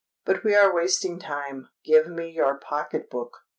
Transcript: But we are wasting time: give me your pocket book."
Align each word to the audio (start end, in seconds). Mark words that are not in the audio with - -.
But 0.25 0.43
we 0.43 0.55
are 0.55 0.73
wasting 0.73 1.19
time: 1.19 1.69
give 1.85 2.07
me 2.07 2.27
your 2.27 2.57
pocket 2.57 3.07
book." 3.11 3.43